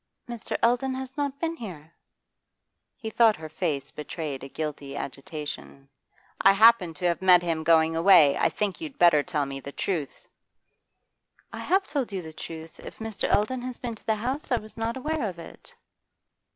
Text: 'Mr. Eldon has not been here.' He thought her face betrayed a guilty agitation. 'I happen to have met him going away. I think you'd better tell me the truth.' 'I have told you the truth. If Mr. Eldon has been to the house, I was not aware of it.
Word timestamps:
'Mr. 0.27 0.57
Eldon 0.63 0.95
has 0.95 1.15
not 1.15 1.39
been 1.39 1.55
here.' 1.55 1.93
He 2.95 3.11
thought 3.11 3.35
her 3.35 3.47
face 3.49 3.91
betrayed 3.91 4.43
a 4.43 4.49
guilty 4.49 4.97
agitation. 4.97 5.87
'I 6.43 6.53
happen 6.53 6.95
to 6.95 7.05
have 7.05 7.21
met 7.21 7.43
him 7.43 7.63
going 7.63 7.95
away. 7.95 8.35
I 8.35 8.49
think 8.49 8.81
you'd 8.81 8.97
better 8.97 9.21
tell 9.21 9.45
me 9.45 9.59
the 9.59 9.71
truth.' 9.71 10.27
'I 11.53 11.59
have 11.59 11.85
told 11.87 12.11
you 12.11 12.23
the 12.23 12.33
truth. 12.33 12.79
If 12.79 12.97
Mr. 12.97 13.29
Eldon 13.31 13.61
has 13.61 13.77
been 13.77 13.93
to 13.93 14.05
the 14.07 14.15
house, 14.15 14.51
I 14.51 14.55
was 14.57 14.75
not 14.75 14.97
aware 14.97 15.21
of 15.23 15.37
it. 15.37 15.75